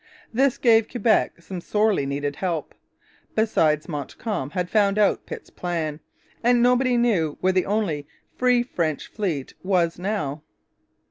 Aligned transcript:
This 0.33 0.57
gave 0.57 0.89
Quebec 0.89 1.43
some 1.43 1.61
sorely 1.61 2.07
needed 2.07 2.37
help. 2.37 2.73
Besides, 3.35 3.87
Montcalm 3.87 4.49
had 4.49 4.67
found 4.67 4.97
out 4.97 5.27
Pitt's 5.27 5.51
plan; 5.51 5.99
and 6.43 6.59
nobody 6.63 6.97
knew 6.97 7.37
where 7.39 7.53
the 7.53 7.67
only 7.67 8.07
free 8.35 8.63
French 8.63 9.05
fleet 9.05 9.53
was 9.61 9.99
now. 9.99 10.41